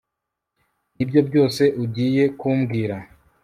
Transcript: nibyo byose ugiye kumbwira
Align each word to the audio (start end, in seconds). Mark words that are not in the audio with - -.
nibyo 0.95 1.21
byose 1.29 1.63
ugiye 1.83 2.23
kumbwira 2.39 2.95